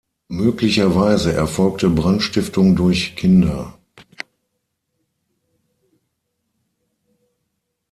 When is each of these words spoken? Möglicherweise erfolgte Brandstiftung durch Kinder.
Möglicherweise 0.29 1.31
erfolgte 1.31 1.87
Brandstiftung 1.87 2.75
durch 2.75 3.15
Kinder. 3.15 3.77